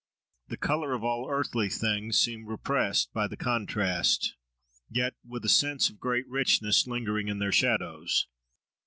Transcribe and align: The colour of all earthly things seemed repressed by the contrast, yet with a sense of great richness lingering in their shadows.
The 0.47 0.57
colour 0.57 0.93
of 0.95 1.03
all 1.03 1.29
earthly 1.29 1.69
things 1.69 2.17
seemed 2.17 2.47
repressed 2.47 3.13
by 3.13 3.27
the 3.27 3.37
contrast, 3.37 4.33
yet 4.89 5.13
with 5.23 5.45
a 5.45 5.47
sense 5.47 5.91
of 5.91 5.99
great 5.99 6.27
richness 6.27 6.87
lingering 6.87 7.27
in 7.27 7.37
their 7.37 7.51
shadows. 7.51 8.25